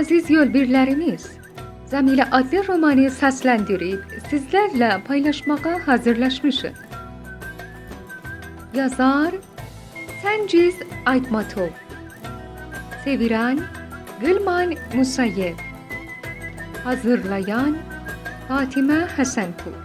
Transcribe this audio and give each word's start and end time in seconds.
aziz 0.00 0.30
yolbirlərimiz, 0.30 1.26
Zəmilə 1.90 2.24
adlı 2.34 2.62
romanı 2.66 3.06
səsləndirib 3.12 4.14
sizlərlə 4.30 4.96
paylaşmağa 5.06 5.74
hazırlaşmışıq. 5.86 6.78
Yazar 8.74 9.34
Səngiz 10.22 10.80
Aytmatov 11.06 11.68
Seviren 13.04 13.60
Gülman 14.20 14.74
Musayev 14.94 15.60
Hazırlayan 16.84 17.76
Fatimə 18.48 19.04
Həsənpur 19.18 19.76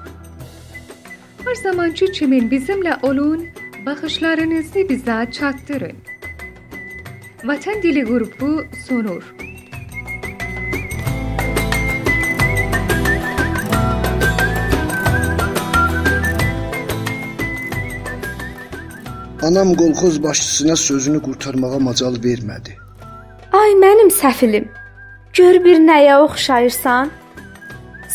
Her 1.46 1.56
zamanki 1.56 2.12
kimin 2.12 2.52
bizimle 2.52 2.98
olun, 3.02 3.46
bakışlarınızı 3.86 4.90
bize 4.90 5.32
çattırın. 5.32 5.98
Vatan 7.44 7.84
Dili 7.84 8.04
Grubu 8.04 8.66
sunur. 8.88 9.49
Anam 19.50 19.74
qolxoz 19.74 20.24
başçısına 20.24 20.76
sözünü 20.76 21.20
qurtarmağa 21.22 21.80
macal 21.80 22.16
vermədi. 22.26 22.72
Ay 23.62 23.72
mənim 23.84 24.12
səfilim. 24.14 24.68
Gör 25.38 25.56
bir 25.66 25.80
nəyə 25.86 26.18
oxşayırsan? 26.26 27.10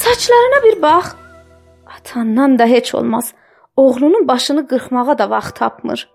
Saçlarına 0.03 0.61
bir 0.65 0.83
bax. 0.83 1.07
Atandan 1.97 2.59
da 2.59 2.67
heç 2.67 2.95
olmaz. 2.95 3.35
Oğlunun 3.77 4.29
başını 4.29 4.69
qırxmağa 4.69 5.19
da 5.19 5.31
vaxt 5.31 5.57
tapmır. 5.57 6.09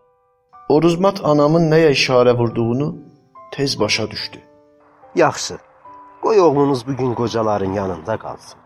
Oruzmat 0.69 1.22
anamın 1.23 1.72
nəyə 1.72 1.91
işarə 1.97 2.38
vurduğunu 2.38 2.97
tez 3.51 3.79
başa 3.79 4.11
düşdü. 4.11 4.38
Yaxşı. 5.16 5.57
Qoy 6.22 6.39
oğlunuz 6.39 6.88
bu 6.88 6.97
gün 6.97 7.13
qocaların 7.13 7.73
yanında 7.73 8.17
qalsın. 8.17 8.59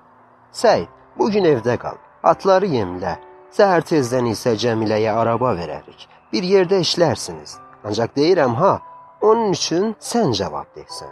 Səy, 0.61 0.85
bu 1.17 1.31
gün 1.31 1.43
evdə 1.43 1.77
qal. 1.77 1.97
Atları 2.23 2.65
yemlə. 2.77 3.17
Səhər 3.57 3.81
tezdən 3.89 4.29
isə 4.35 4.53
Cəmiləyə 4.53 5.11
araba 5.21 5.57
verərik. 5.61 6.12
Bir 6.33 6.43
yerdə 6.43 6.79
işlərsiniz. 6.81 7.57
Ancaq 7.83 8.15
deyirəm 8.17 8.55
ha, 8.57 8.79
onun 9.21 9.51
üçün 9.53 9.95
sən 9.99 10.33
cavab 10.33 10.69
versən. 10.77 11.11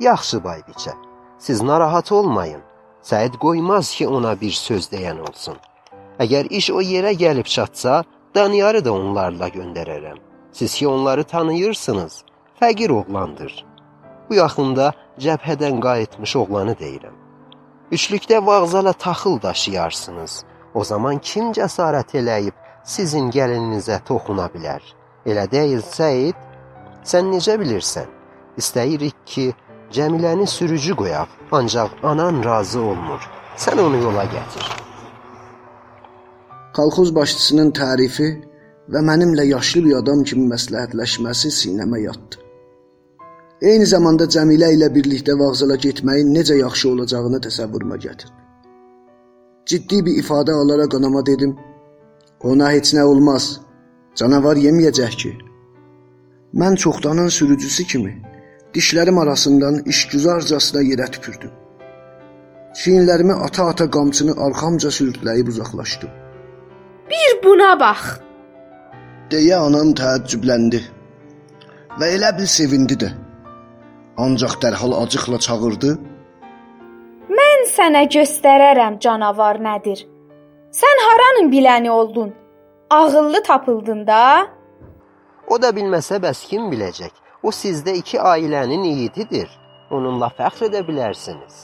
Yaxşı 0.00 0.44
bay 0.44 0.60
biçə. 0.68 0.94
Siz 1.38 1.62
narahat 1.62 2.12
olmayın. 2.12 2.62
Səid 3.02 3.38
qoymaz 3.38 3.94
ki, 3.94 4.08
ona 4.08 4.40
bir 4.40 4.50
söz 4.50 4.88
deyən 4.92 5.20
olsun. 5.28 5.56
Əgər 6.18 6.50
iş 6.58 6.70
o 6.70 6.80
yerə 6.82 7.12
gəlib 7.18 7.46
çatsa, 7.54 8.02
Daniyarı 8.34 8.84
da 8.84 8.92
onlarla 8.92 9.48
göndərərəm. 9.48 10.16
Siz 10.52 10.74
ki 10.74 10.88
onları 10.88 11.24
tanıyırsınız. 11.24 12.24
Fəqir 12.60 12.92
oğlandır. 12.92 13.52
Bu 14.28 14.34
yaxında 14.34 14.92
cəbhədən 15.18 15.80
qayıtmış 15.80 16.36
oğlanı 16.36 16.72
deyirəm. 16.72 17.16
Üçlükdə 17.92 18.46
vağzala 18.46 18.92
taxıl 18.92 19.42
daşıyarsınız. 19.42 20.44
O 20.74 20.84
zaman 20.84 21.18
kim 21.18 21.52
cəsarət 21.52 22.16
eləyib 22.20 22.56
sizin 22.84 23.30
gəlininizə 23.30 24.00
toxuna 24.06 24.48
bilər? 24.54 24.82
Elə 25.26 25.46
deyil 25.50 25.82
Səid? 25.86 26.36
Sən 27.06 27.30
necə 27.32 27.56
bilirsən? 27.60 28.08
İstəyirik 28.58 29.16
ki, 29.26 29.46
Cəmiləni 29.92 30.46
sürücü 30.48 30.94
qoyaq, 30.96 31.28
ancaq 31.52 31.90
anan 32.02 32.44
razı 32.44 32.80
olmur. 32.80 33.20
Sən 33.56 33.80
onu 33.80 33.98
yola 34.02 34.24
gətir. 34.34 34.68
Kolxoz 36.76 37.10
başçısının 37.14 37.72
tərifi 37.76 38.28
və 38.92 39.02
mənimlə 39.08 39.44
yaşlı 39.50 39.82
bir 39.86 39.98
adam 40.00 40.22
kimi 40.28 40.46
məsləhətləşməsi 40.54 41.50
sinəmə 41.58 42.00
yatdı. 42.06 42.38
Eyni 43.62 43.86
zamanda 43.86 44.26
Cəmilə 44.34 44.72
ilə 44.74 44.88
birlikdə 44.94 45.36
vağzala 45.38 45.76
getməyin 45.84 46.32
necə 46.34 46.56
yaxşı 46.58 46.88
olacağını 46.94 47.38
təsəvvürümə 47.46 47.98
gətirdi. 48.06 48.38
Ciddi 49.70 50.00
bir 50.06 50.16
ifadə 50.22 50.56
alaraq 50.62 50.96
anama 50.98 51.22
dedim: 51.26 51.52
"Ona 52.42 52.72
heç 52.72 52.94
nə 52.96 53.02
olmaz. 53.02 53.60
Canavar 54.18 54.56
yeməyəcək 54.56 55.16
ki." 55.22 55.32
Mən 56.60 56.76
çoxdanın 56.76 57.28
sürücüsü 57.28 57.84
kimi 57.84 58.22
dişlərim 58.74 59.18
arasından 59.20 59.82
işgüzarcasına 59.92 60.82
yerə 60.82 61.10
tüpürdüm. 61.10 61.50
Çiyinlərimi 62.78 63.34
ata-ata 63.46 63.86
qamçını 63.90 64.34
arxamca 64.44 64.88
sürütləyib 64.88 65.48
uzaqlaşdım. 65.48 66.10
Bir 67.10 67.30
buna 67.44 67.80
bax. 67.80 68.00
deyə 69.32 69.56
anam 69.66 69.92
təəccübləndi. 70.00 70.80
Və 71.98 72.06
elə 72.16 72.30
bil 72.38 72.48
sevindi 72.58 72.96
də. 73.02 73.10
Ancaq 74.24 74.54
dərhal 74.62 74.92
acıqla 75.02 75.38
çağırdı. 75.46 75.92
Mən 77.38 77.60
sənə 77.76 78.02
göstərərəm 78.16 78.98
canavar 79.04 79.60
nədir. 79.68 80.04
Sən 80.72 81.00
haranın 81.06 81.50
biləni 81.52 81.90
oldun? 81.90 82.32
Ağıllı 82.90 83.42
tapıldın 83.42 84.06
da. 84.06 84.48
O 85.48 85.58
da 85.62 85.68
bilməsə 85.76 86.16
bəs 86.24 86.46
kim 86.48 86.70
biləcək? 86.72 87.12
O 87.42 87.50
sizdə 87.52 87.92
iki 88.00 88.20
ailənin 88.20 88.84
yiğididir. 88.84 89.48
Onunla 89.90 90.30
fəxr 90.38 90.70
edə 90.70 90.80
bilərsiniz. 90.88 91.56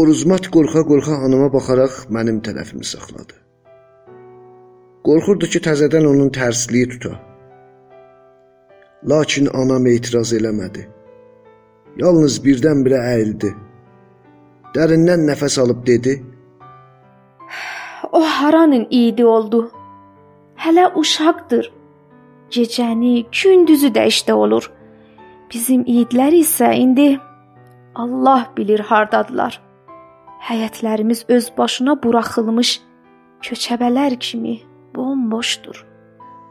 Oruzmat 0.00 0.48
qorxa-qorxa 0.54 1.18
anama 1.26 1.48
baxaraq 1.52 1.94
mənim 2.16 2.38
tərəfimi 2.46 2.86
saxladı. 2.92 3.36
Qorxurdu 5.04 5.48
ki, 5.52 5.60
təzədən 5.68 6.08
onun 6.08 6.30
tərsliyi 6.38 6.88
tuta. 6.94 7.12
Lakin 9.10 9.48
anam 9.62 9.86
etiraz 9.86 10.32
eləmədi. 10.38 10.86
Yalnız 12.00 12.40
birdən-birə 12.44 13.04
əyildi. 13.12 13.52
Dərindən 14.74 15.28
nəfəs 15.28 15.60
alıb 15.62 15.84
dedi: 15.86 16.18
O 18.12 18.20
haranın 18.20 18.86
idi 18.90 19.24
oldu? 19.24 19.70
Hələ 20.56 20.94
uşaqdır. 20.94 21.72
Gecəni, 22.50 23.26
gündüzü 23.42 23.90
də 23.92 24.06
işdə 24.08 24.32
olur. 24.32 24.70
Bizim 25.52 25.82
idlər 25.84 26.32
isə 26.40 26.72
indi 26.74 27.18
Allah 27.94 28.48
bilir 28.56 28.80
hardadılar. 28.80 29.60
Həyətlərimiz 30.48 31.24
öz 31.28 31.50
başına 31.58 32.02
buraxılmış 32.02 32.80
köçəbələr 33.42 34.18
kimi 34.18 34.58
bomboşdur. 34.96 35.84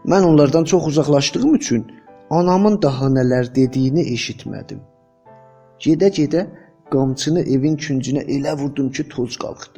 Mən 0.05 0.23
onlardan 0.23 0.63
çox 0.63 0.87
uzaqlaşdığım 0.87 1.55
üçün 1.55 1.91
anamın 2.29 2.81
daha 2.81 3.05
nələr 3.17 3.55
dediyini 3.55 4.05
eşitmədim. 4.13 4.79
Gedə-gedə 5.79 6.47
qamçını 6.91 7.41
evin 7.41 7.75
küncünə 7.75 8.23
elə 8.37 8.57
vurdum 8.59 8.91
ki, 8.91 9.09
toz 9.09 9.37
qalxdı. 9.37 9.76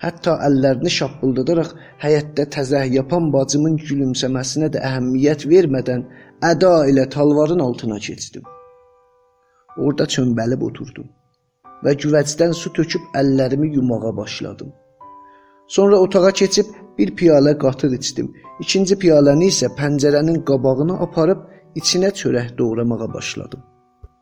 Hətta 0.00 0.38
əllərini 0.46 0.90
şappıldadaraq 0.94 1.72
həyətdə 2.00 2.46
təzəh 2.56 2.86
yapan 2.94 3.26
bacımın 3.34 3.76
gülümsəməsinə 3.84 4.70
də 4.74 4.80
əhəmiyyət 4.88 5.44
vermədən 5.50 6.06
əda 6.50 6.74
ilə 6.92 7.04
talvarın 7.14 7.60
altına 7.66 7.98
keçdim. 8.06 8.46
Orda 9.78 10.06
çömbəlib 10.14 10.62
oturdum 10.68 11.10
və 11.84 11.94
güvəcdən 12.00 12.56
su 12.56 12.72
töküb 12.76 13.12
əllərimi 13.20 13.74
yumağa 13.74 14.16
başladım. 14.16 14.72
Sonra 15.68 16.00
otağa 16.04 16.32
keçib 16.40 16.72
bir 16.98 17.12
piyalə 17.18 17.52
qatıq 17.64 17.92
içdim. 17.98 18.32
İkinci 18.64 18.96
piyaləni 19.02 19.50
isə 19.52 19.68
pəncərənin 19.80 20.40
qabağına 20.48 20.96
aparıb 21.06 21.44
içinə 21.80 22.10
çörək 22.20 22.56
doğramağa 22.58 23.12
başladım. 23.14 23.60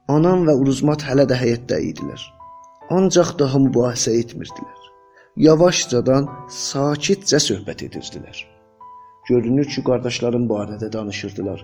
Anam 0.08 0.44
və 0.48 0.58
Uruzmat 0.60 1.06
hələ 1.08 1.28
də 1.30 1.38
həyətdə 1.42 1.80
idilər. 1.90 2.20
Ancaq 2.98 3.34
daha 3.38 3.62
mübahisə 3.66 4.14
etmirdilər. 4.20 4.77
Yavaşcadan 5.38 6.25
sakitcə 6.50 7.38
söhbət 7.38 7.85
edirdilər. 7.87 8.38
Görünür 9.29 9.69
ki, 9.70 9.85
qardaşlarım 9.87 10.49
barədə 10.50 10.88
danışırdılar. 10.93 11.61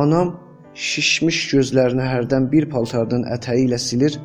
Anam 0.00 0.30
şişmiş 0.74 1.40
gözlərini 1.54 2.06
hərdən 2.06 2.46
bir 2.52 2.68
paltardan 2.70 3.26
ətəyi 3.34 3.64
ilə 3.66 3.80
silir 3.82 4.20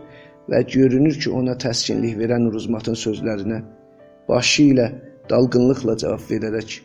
və 0.53 0.61
görünür 0.75 1.17
ki, 1.17 1.31
ona 1.39 1.57
təskinlik 1.65 2.13
verən 2.21 2.45
Uruzmatın 2.51 2.99
sözlərinə 3.05 3.63
başı 4.29 4.67
ilə 4.75 4.87
dalğınlıqla 5.33 5.97
cavab 6.05 6.29
verərək 6.29 6.77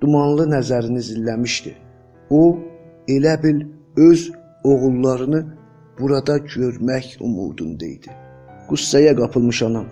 dumanlı 0.00 0.48
nəzərini 0.56 1.04
zilləmişdi. 1.12 1.76
O 2.40 2.42
elə 3.18 3.36
bil 3.44 3.64
öz 4.08 4.28
oğullarını 4.64 5.46
burada 6.00 6.40
görmək 6.56 7.18
umudunda 7.20 7.96
idi. 7.96 8.20
Qüssəyə 8.72 9.18
qapılmış 9.18 9.66
anam 9.68 9.90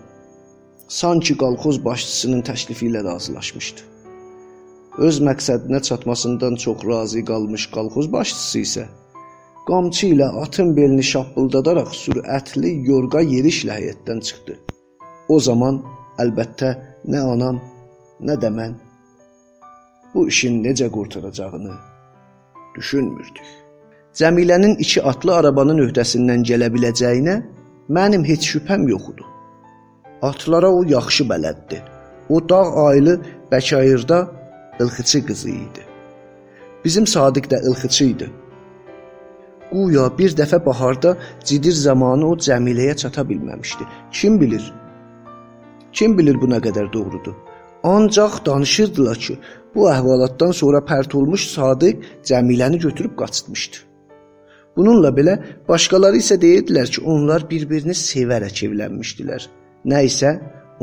sanki 0.89 1.37
qalxoz 1.43 1.85
başçısının 1.85 2.43
təklifi 2.49 2.89
ilə 2.91 3.05
razılaşmışdı. 3.05 3.81
Öz 4.99 5.21
məqsədinə 5.29 5.83
çatmasından 5.89 6.57
çox 6.65 6.85
razı 6.91 7.25
qalmış 7.25 7.67
qalxoz 7.75 8.13
başçısı 8.13 8.59
isə 8.67 8.85
qamçı 9.69 10.07
ilə 10.15 10.29
atın 10.43 10.77
belini 10.77 11.05
şappıldadaraq 11.13 11.93
sürətli 12.03 12.73
yorğa 12.89 13.23
yerişlə 13.35 13.77
həyətdən 13.79 14.21
çıxdı. 14.27 14.59
O 15.29 15.41
zaman 15.41 15.83
əlbəttə 16.19 16.75
nə 17.13 17.21
anam, 17.35 17.61
nə 18.21 18.41
də 18.43 18.51
mən 18.59 18.75
bu 20.15 20.29
işin 20.29 20.63
necə 20.65 20.91
qurtaracağını 20.91 21.75
düşünmürdük. 22.77 23.49
Cəmilənin 24.19 24.79
iki 24.83 25.03
atlı 25.03 25.35
arabanın 25.37 25.85
öhdəsindən 25.85 26.47
gələ 26.49 26.73
biləcəyinə 26.75 27.43
mənim 27.97 28.25
heç 28.25 28.49
şübhəm 28.55 28.89
yox 28.91 29.13
idi. 29.13 29.27
Atlara 30.23 30.71
o 30.73 30.83
yaxşı 30.85 31.25
bələddir. 31.25 31.83
O 32.29 32.49
dağ 32.49 32.65
aylı 32.87 33.21
Bəkayırda 33.53 34.27
ilxıçı 34.81 35.27
qızı 35.27 35.51
idi. 35.51 35.83
Bizim 36.85 37.07
Sadiq 37.07 37.47
də 37.53 37.59
ilxıçı 37.71 38.05
idi. 38.05 38.31
Guya 39.73 40.07
bir 40.19 40.31
dəfə 40.41 40.65
baharda 40.67 41.17
cidir 41.45 41.73
zamanı 41.73 42.29
o 42.29 42.37
Cəmiləyə 42.37 42.97
çata 42.97 43.23
bilməmişdi. 43.31 43.85
Kim 44.13 44.41
bilir? 44.41 44.73
Kim 45.93 46.19
bilir 46.19 46.41
bu 46.41 46.47
nə 46.47 46.61
qədər 46.67 46.93
doğrudur? 46.93 47.35
Ancaq 47.83 48.45
danışırdılar 48.47 49.17
ki, 49.17 49.39
bu 49.75 49.87
əhvalatdan 49.91 50.53
sonra 50.53 50.79
pərt 50.79 51.15
olmuş 51.17 51.47
Sadiq 51.47 52.03
Cəmiləni 52.25 52.79
götürüb 52.79 53.15
qaçırtmışdı. 53.17 53.77
Bununla 54.77 55.09
belə 55.09 55.39
başqaları 55.69 56.17
isə 56.17 56.41
deyirdilər 56.43 56.91
ki, 56.91 57.01
onlar 57.05 57.51
bir-birini 57.51 57.95
sevərək 57.95 58.65
evlənmişdilər. 58.67 59.49
Nə 59.91 60.05
isə 60.09 60.35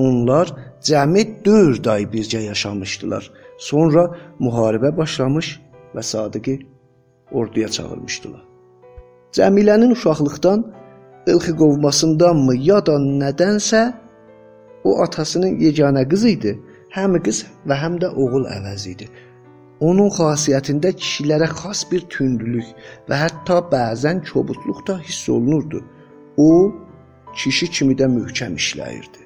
onlar 0.01 0.51
cəmi 0.85 1.23
4 1.45 1.87
ay 1.93 2.07
birgə 2.13 2.41
yaşamışdılar. 2.49 3.31
Sonra 3.57 4.07
müharibə 4.39 4.91
başlamış 4.97 5.51
və 5.95 6.03
Sadiqi 6.03 6.55
orduya 7.31 7.69
çağırmışdılar. 7.69 8.43
Cəmilənin 9.35 9.91
uşaqlıqdan 9.95 10.65
ilxi 11.31 11.53
qovmasındanmı 11.59 12.55
ya 12.69 12.79
da 12.87 12.95
nədənsə 13.21 13.83
o 14.83 15.01
atasının 15.03 15.59
yeganə 15.65 16.03
qızı 16.11 16.29
idi. 16.37 16.53
Həm 16.95 17.17
qız 17.25 17.43
və 17.67 17.75
həm 17.83 17.97
də 18.03 18.11
oğul 18.21 18.45
əvəzi 18.57 18.93
idi. 18.95 19.07
Onun 19.83 20.09
xasiyyətində 20.17 20.93
kişilərə 20.95 21.49
xas 21.59 21.83
bir 21.91 22.05
tündlük 22.13 22.67
və 23.09 23.17
hətta 23.23 23.57
bəzən 23.71 24.21
kobudluq 24.29 24.85
da 24.87 24.95
hiss 25.07 25.27
olunurdu. 25.29 25.81
O 26.37 26.71
kişi 27.35 27.67
kimi 27.75 27.95
də 27.99 28.07
möhkəm 28.17 28.55
işləyirdi. 28.61 29.21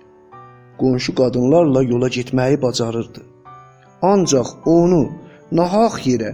Qonşu 0.79 1.15
qadınlarla 1.15 1.83
yola 1.83 2.07
getməyi 2.17 2.61
bacarırdı. 2.61 3.21
Ancaq 4.01 4.49
onu 4.65 5.03
nahaq 5.51 5.95
yerə 6.09 6.31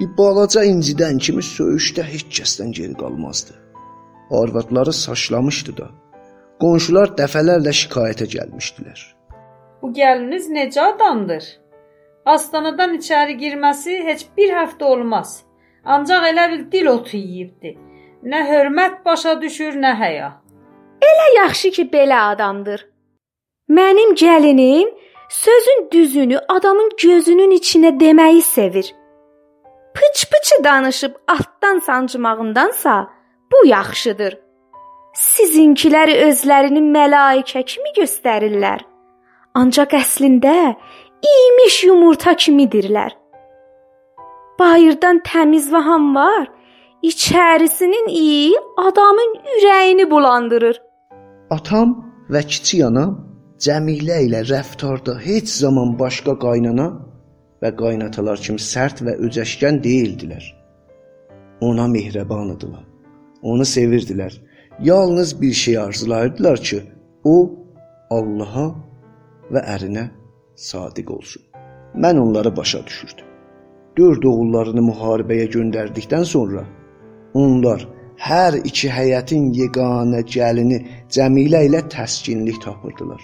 bir 0.00 0.10
balaca 0.18 0.62
incidən 0.72 1.18
kimi 1.18 1.42
söyüşdə 1.42 2.02
heç 2.12 2.26
kəsdən 2.38 2.70
geri 2.78 2.94
qalmazdı. 3.02 3.54
Arvadları 4.40 4.92
saçlamışdı 4.92 5.76
da. 5.80 5.88
Qonşular 6.62 7.14
dəfələrlə 7.20 7.72
şikayətə 7.80 8.26
gəlmişdilər. 8.34 9.00
Bu 9.82 9.92
gəliniz 9.94 10.48
necə 10.54 10.80
adamdır? 10.92 11.44
Astanadan 12.26 12.96
içəri 12.98 13.36
girməsi 13.42 14.02
heç 14.08 14.26
bir 14.36 14.50
həftə 14.60 14.84
olmaz. 14.84 15.42
Ancaq 15.84 16.26
elə 16.30 16.50
bil 16.52 16.64
dil 16.72 16.90
otu 16.92 17.16
yeyibdi. 17.16 17.76
Nə 18.30 18.42
hörmət 18.50 19.04
başa 19.06 19.40
düşür, 19.42 19.78
nə 19.84 19.94
həya. 20.02 20.32
Elə 21.10 21.28
yaxşı 21.36 21.70
ki, 21.70 21.84
belə 21.92 22.20
adamdır. 22.32 22.86
Mənim 23.68 24.14
gəlinim 24.14 24.88
sözün 25.28 25.88
düzünü 25.92 26.38
adamın 26.48 26.90
gözünün 27.02 27.50
içinə 27.50 28.00
deməyi 28.00 28.42
sevir. 28.42 28.94
Pıç-pıçı 29.94 30.64
danışıb 30.64 31.14
altdan 31.28 31.78
sancmağındansa 31.78 33.10
bu 33.52 33.66
yaxşıdır. 33.66 34.38
Sizinkilər 35.18 36.12
özlərini 36.28 36.82
mələikə 36.94 37.64
kimi 37.64 37.92
göstərirlər. 37.96 38.84
Ancaq 39.54 39.96
əslində 39.98 40.76
imiş 41.34 41.84
yumurta 41.84 42.32
kimidirlər. 42.32 43.16
Bayırdan 44.58 45.20
təmiz 45.26 45.72
və 45.72 45.80
hamvar, 45.86 46.46
içərisinin 47.02 48.08
iyi 48.08 48.54
adamın 48.76 49.34
ürəyini 49.56 50.10
bulandırır. 50.10 50.87
Atam 51.50 51.94
və 52.28 52.42
kiçik 52.44 52.84
anam 52.84 53.14
Cəmilə 53.64 54.20
ilə 54.26 54.44
rəftarda 54.46 55.16
heç 55.18 55.48
zaman 55.50 55.94
başqa 55.98 56.36
qaynana 56.38 56.88
və 57.62 57.70
qaynatalar 57.80 58.38
kimi 58.44 58.60
sərt 58.62 59.00
və 59.06 59.16
öcəşkən 59.26 59.80
deyildilər. 59.86 60.44
Ona 61.68 61.88
mehriban 61.90 62.52
idilər. 62.54 62.84
Onu 63.42 63.66
sevirdilər. 63.66 64.36
Yalnız 64.82 65.40
bir 65.40 65.52
şey 65.52 65.78
arzulayırdılar 65.78 66.62
ki, 66.68 66.82
o 67.24 67.36
Allaha 68.10 68.68
və 69.50 69.64
ərinə 69.74 70.04
sadiq 70.54 71.10
olsun. 71.16 71.42
Mən 71.94 72.20
onları 72.20 72.56
başa 72.56 72.86
düşürdüm. 72.86 73.26
Dörd 73.98 74.22
oğullarını 74.22 74.84
müharibəyə 74.92 75.48
göndərdikdən 75.56 76.24
sonra 76.24 76.62
onlar 77.34 77.88
hər 78.26 78.58
iki 78.70 78.90
həyətin 78.92 79.50
yeganə 79.56 80.20
gəlini 80.34 80.78
Cəmilə 81.14 81.64
ilə 81.68 81.82
təskinlik 81.94 82.60
tapırdılar. 82.64 83.22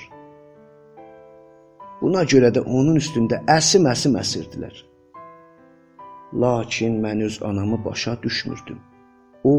Buna 2.01 2.25
görə 2.33 2.51
də 2.55 2.65
onun 2.65 2.99
üstündə 3.01 3.41
əsim-əsiməsirdilər. 3.59 4.75
Lakin 6.43 6.99
mən 7.05 7.23
öz 7.27 7.39
anamı 7.43 7.85
başa 7.85 8.17
düşmürdüm. 8.23 8.81
O 9.45 9.55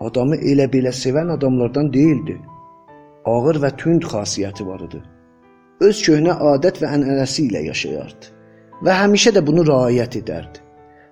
adamı 0.00 0.36
elə 0.36 0.66
belə 0.72 0.92
sevən 1.02 1.32
adamlardan 1.36 1.92
deyildi. 1.92 2.36
Ağır 3.24 3.62
və 3.64 3.76
tünd 3.76 4.06
xasiyyəti 4.12 4.66
var 4.66 4.80
idi 4.88 5.02
öz 5.80 6.00
köhnə 6.04 6.34
adət 6.52 6.80
və 6.82 6.90
ənənəsi 6.96 7.46
ilə 7.48 7.62
yaşayardı 7.70 8.34
və 8.84 8.96
həmişə 9.00 9.32
də 9.36 9.42
bunu 9.44 9.64
riayət 9.68 10.18
edərdi. 10.20 10.60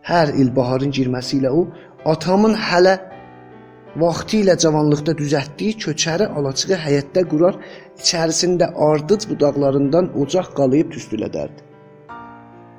Hər 0.08 0.32
il 0.40 0.50
baharın 0.56 0.92
girməsi 0.94 1.38
ilə 1.40 1.52
o 1.52 1.66
atamın 2.08 2.54
hələ 2.56 2.94
vaxtı 4.00 4.42
ilə 4.42 4.54
cavanlıqda 4.62 5.14
düzəltdiyi 5.20 5.76
köçəri 5.84 6.26
alaçığı 6.38 6.76
həyətdə 6.84 7.24
qurar, 7.30 7.56
içərisində 8.00 8.70
ardıc 8.88 9.26
budaqlarından 9.30 10.12
ocaq 10.22 10.52
qalayıb 10.58 10.92
tüstülədərdi. 10.94 11.64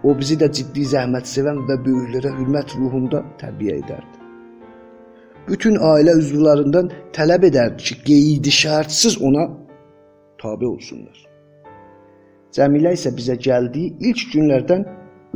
O 0.04 0.14
bizi 0.20 0.38
də 0.42 0.48
ciddi 0.58 0.86
zəhmət 0.94 1.28
sevən 1.28 1.66
və 1.68 1.76
böyüklərə 1.86 2.32
hörmət 2.38 2.76
ruhunda 2.80 3.24
tərbiyə 3.42 3.80
edərdi. 3.82 4.16
Bütün 5.50 5.80
ailə 5.92 6.14
üzvlərindən 6.22 6.92
tələb 7.16 7.48
edərdi 7.50 7.84
ki, 7.90 7.96
qeydi 8.08 8.54
şərtsiz 8.62 9.18
ona 9.28 9.48
tabe 10.42 10.68
olsunlar. 10.70 11.18
Cəmilə 12.56 12.94
isə 12.96 13.12
bizə 13.18 13.36
gəldiyi 13.48 13.96
ilk 14.12 14.28
günlərdən 14.34 14.86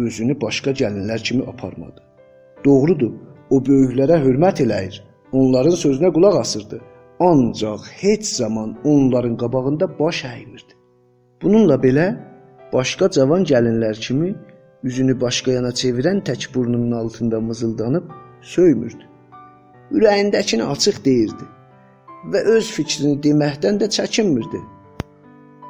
özünü 0.06 0.38
başqa 0.42 0.72
gəlinlər 0.80 1.24
kimi 1.28 1.44
aparmadı. 1.50 2.00
Doğrudur, 2.66 3.12
o 3.50 3.60
böyüklərə 3.68 4.22
hörmət 4.24 4.64
eləyir, 4.64 5.02
onların 5.34 5.78
sözünə 5.86 6.14
qulaq 6.16 6.40
asırdı. 6.40 6.82
Ancaq 7.20 7.82
heç 8.02 8.26
zaman 8.26 8.78
onların 8.84 9.38
qabağında 9.38 10.00
baş 10.00 10.24
əymirdi. 10.34 10.74
Bununla 11.42 11.76
belə 11.86 12.08
başqa 12.74 13.10
cavan 13.10 13.44
gəlinlər 13.52 14.00
kimi 14.06 14.36
üzünü 14.84 15.16
başqa 15.22 15.52
yana 15.52 15.72
çevirən 15.82 16.24
tək 16.28 16.54
burnunun 16.56 16.92
altında 16.92 17.42
mızıldanıb 17.42 18.12
söymürdü. 18.42 19.06
Ürəyindəkini 19.92 20.64
açıq 20.64 21.06
deyirdi 21.06 21.46
və 22.34 22.44
öz 22.56 22.72
fikrini 22.72 23.18
deməkdən 23.26 23.80
də 23.82 23.90
çəkinmirdi. 23.98 24.62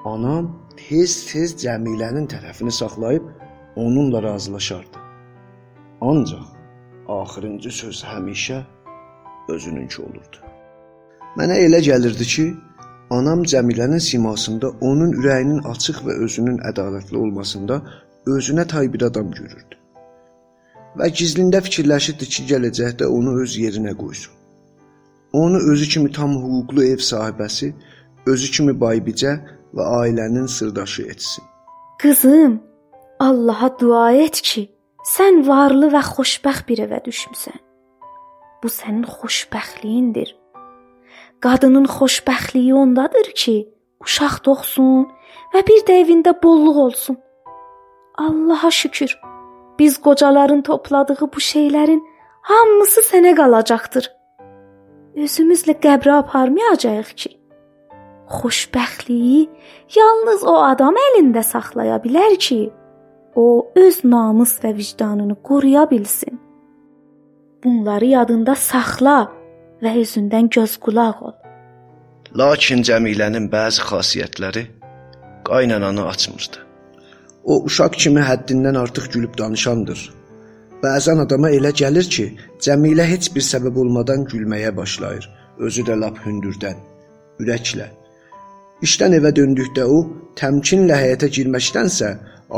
Anam 0.05 0.51
tez-tez 0.77 1.55
Cəmilənin 1.63 2.27
tərəfini 2.34 2.72
saxlayıb 2.72 3.25
onunla 3.75 4.24
razılaşardı. 4.24 4.98
Ancaq 6.01 6.48
axırıncı 7.08 7.72
söz 7.72 8.03
həmişə 8.03 8.63
özününki 9.50 10.01
olurdu. 10.01 10.38
Mənə 11.38 11.57
elə 11.65 11.79
gəlirdi 11.81 12.25
ki, 12.33 12.45
anam 13.09 13.43
Cəmilənin 13.43 14.01
simasında 14.01 14.69
onun 14.81 15.13
ürəyinin 15.19 15.63
açıq 15.69 16.03
və 16.07 16.17
özünün 16.25 16.59
ədalətli 16.69 17.17
olmasında 17.17 17.81
özünə 18.35 18.67
tay 18.67 18.93
bir 18.93 19.07
adam 19.09 19.31
görürdü. 19.31 19.79
Və 20.97 21.09
gizlində 21.09 21.62
fikirləşirdi 21.65 22.29
ki, 22.35 22.45
gələcəkdə 22.51 23.09
onu 23.09 23.39
öz 23.41 23.57
yerinə 23.57 23.95
qoysun. 23.97 24.33
Onu 25.33 25.57
özü 25.71 25.89
kimi 25.89 26.12
tam 26.12 26.35
hüquqlu 26.38 26.85
ev 26.85 27.01
sahibəsi, 27.01 27.73
özü 28.29 28.51
kimi 28.57 28.77
baybicə 28.85 29.33
və 29.73 29.89
ailənin 30.03 30.45
sırdaşı 30.47 31.03
etsin. 31.15 31.43
Qızım, 32.01 32.62
Allaha 33.19 33.69
dua 33.79 34.12
et 34.12 34.41
ki, 34.41 34.67
sən 35.15 35.47
varlı 35.47 35.89
və 35.95 36.01
xoşbəxt 36.13 36.67
bir 36.69 36.85
evə 36.85 37.01
düşmüsən. 37.05 37.62
Bu 38.63 38.70
sənin 38.72 39.03
xoşbəxtliyindir. 39.03 40.29
Qadının 41.43 41.86
xoşbəxtliyi 41.96 42.74
ondadır 42.74 43.27
ki, 43.41 43.55
uşaq 44.03 44.38
doğsun 44.46 45.10
və 45.53 45.62
bir 45.67 45.82
də 45.88 45.98
evində 46.03 46.32
bolluq 46.43 46.77
olsun. 46.86 47.17
Allaha 48.25 48.72
şükür. 48.72 49.20
Biz 49.79 49.98
qocaların 50.05 50.62
topladığı 50.62 51.27
bu 51.34 51.39
şeylərin 51.51 52.00
hamısı 52.41 53.03
sənə 53.10 53.34
qalacaqdır. 53.39 54.08
Özümüzlə 55.24 55.75
qəbrə 55.86 56.13
aparmayacağıq 56.22 57.12
ki, 57.24 57.32
xoşbəxtliyi 58.38 59.41
yalnız 59.98 60.48
o 60.53 60.55
adam 60.72 60.96
əlində 61.08 61.43
saxlaya 61.43 62.00
bilər 62.05 62.38
ki, 62.48 62.62
o 63.36 63.67
öz 63.75 64.00
namus 64.03 64.55
və 64.63 64.72
vicdanını 64.79 65.36
qoruya 65.43 65.89
bilsin. 65.91 66.42
Bunları 67.63 68.05
yadında 68.05 68.55
saxla 68.55 69.17
və 69.84 69.93
özündən 70.01 70.50
göz 70.51 70.75
qulaq 70.84 71.22
ol. 71.27 71.36
Lakin 72.39 72.84
Cəmilənin 72.88 73.48
bəzi 73.53 73.86
xasiyyətləri 73.88 74.63
qaynananı 75.48 76.08
açmırdı. 76.13 76.60
O 77.43 77.63
uşaq 77.67 77.96
kimi 78.03 78.22
həddindən 78.29 78.77
artıq 78.79 79.08
gülüb 79.13 79.38
danışandır. 79.38 80.01
Bəzən 80.84 81.24
adama 81.24 81.50
elə 81.58 81.72
gəlir 81.82 82.10
ki, 82.15 82.25
Cəmilə 82.60 83.08
heç 83.13 83.32
bir 83.36 83.46
səbəb 83.51 83.79
olmadan 83.86 84.25
gülməyə 84.32 84.75
başlayır, 84.75 85.29
özü 85.60 85.88
də 85.88 86.00
lap 86.01 86.20
hündürdən, 86.25 86.77
ürəklə. 87.39 87.88
İşdən 88.84 89.15
evə 89.20 89.32
döndükdə 89.39 89.88
o 89.88 90.00
təmkinlə 90.39 91.00
həyətə 91.03 91.32
girməkdənsə, 91.38 92.10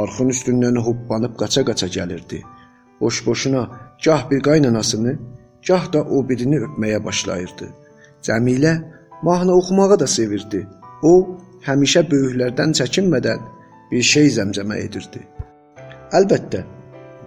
arxın 0.02 0.34
üstündən 0.34 0.82
hoppanıb 0.88 1.38
qaça-qaça 1.42 1.92
gəlirdi. 1.98 2.42
Boş-boşuna 3.02 3.70
gah 4.04 4.30
bir 4.32 4.42
qaynanasını, 4.44 5.18
gah 5.68 5.94
da 5.94 6.04
o 6.04 6.30
birini 6.30 6.60
öpməyə 6.68 7.04
başlayırdı. 7.06 7.68
Cəmilə 8.22 8.74
mahnı 9.24 9.52
oxumağı 9.56 10.00
da 10.00 10.08
sevirdi. 10.08 10.68
O 11.04 11.14
həmişə 11.68 12.06
böyüklərdən 12.12 12.74
çəkinmədən 12.80 13.42
bir 13.92 14.02
şey 14.02 14.30
zəmzəmə 14.38 14.80
edirdi. 14.86 15.22
Əlbəttə, 16.18 16.64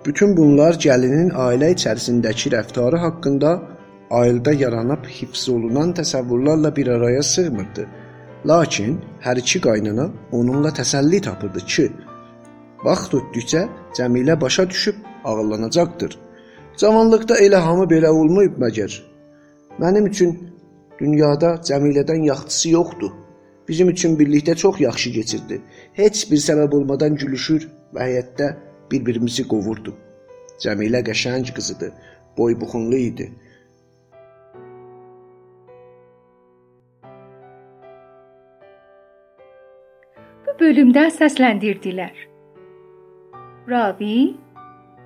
bütün 0.06 0.36
bunlar 0.36 0.78
gəlinin 0.84 1.30
ailə 1.46 1.72
içərisindəki 1.74 2.52
rəftarı 2.54 3.00
haqqında 3.04 3.54
ailədə 4.20 4.54
yaranıb 4.62 5.08
hifz 5.16 5.48
olunan 5.54 5.94
təsəvvürlərlə 5.98 6.74
bir 6.76 6.92
araya 6.96 7.22
sığmırdı. 7.22 7.86
Lakin 8.46 9.00
hər 9.24 9.40
iki 9.42 9.60
qaynana 9.60 10.06
onunla 10.32 10.70
təsəlli 10.80 11.20
tapırdı 11.22 11.64
ki, 11.72 11.88
vaxt 12.84 13.14
ötdükcə 13.18 13.66
Cəmilə 13.98 14.40
başa 14.40 14.70
düşüb 14.70 14.96
ağıllanacaqdır. 15.24 16.18
Cavanlıqda 16.78 17.34
elə 17.42 17.58
hamı 17.58 17.84
belə 17.90 18.10
olmayıb 18.14 18.58
məgər? 18.62 18.92
Mənim 19.82 20.04
üçün 20.06 20.36
dünyada 21.00 21.56
Cəmilədən 21.68 22.22
yaxşısı 22.28 22.70
yoxdur. 22.70 23.10
Bizim 23.68 23.88
üçün 23.88 24.14
birlikdə 24.20 24.54
çox 24.54 24.78
yaxşı 24.80 25.12
keçirdi. 25.16 25.60
Heç 25.98 26.22
bir 26.30 26.40
səbəb 26.44 26.76
olmadan 26.78 27.18
gülüşür 27.18 27.66
və 27.94 28.06
həyətdə 28.06 28.52
bir-birimizi 28.92 29.48
qovurduq. 29.50 29.98
Cəmilə 30.62 31.02
qəşəng 31.10 31.50
qızıdı, 31.58 31.90
boybuxunlu 32.38 33.02
idi. 33.10 33.30
Bu 40.46 40.58
bölümdə 40.64 41.08
səsləndirdilər. 41.20 42.26
Ravi 43.70 44.36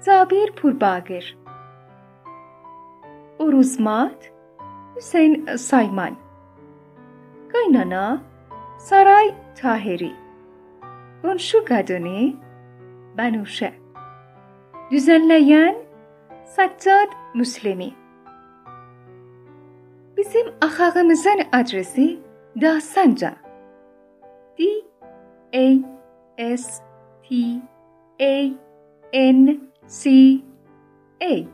Zabir 0.01 0.53
Purbagir 0.61 1.37
اروز 3.43 3.81
مات 3.81 4.31
حسین 4.97 5.57
سایمان 5.57 6.17
گینانا 7.53 8.19
سرای 8.79 9.33
تاهری 9.63 10.13
بونشو 11.23 11.59
گدونی 11.65 12.39
بانوشه 13.19 13.73
دوزن 14.91 15.21
لیان 15.33 15.75
ستاد 16.45 17.09
مسلمی 17.35 17.97
بسیم 20.17 20.47
اخاقم 20.63 21.15
زن 21.15 21.39
ادرسی 21.53 22.19
دا 22.63 22.81
سنجا 22.81 23.33
دی 24.57 24.83
ای 25.51 25.85
ایس 26.37 26.81
پی 27.23 27.63
ای 28.17 28.59
این 29.11 29.61
سی 29.87 30.45
ای 31.21 31.49